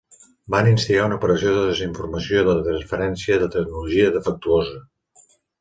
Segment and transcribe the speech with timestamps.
[0.53, 4.83] Van instigar una operació de desinformació i de transferència de tecnologia defectuosa.